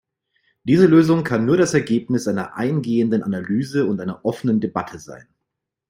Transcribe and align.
Diese 0.63 0.87
Lösung 0.87 1.23
kann 1.23 1.45
nur 1.45 1.57
das 1.57 1.75
Ergebnis 1.75 2.27
einer 2.27 2.55
eingehenden 2.57 3.21
Analyse 3.21 3.85
und 3.85 4.01
einer 4.01 4.25
offenen 4.25 4.59
Debatte 4.59 4.97
sein. 4.97 5.27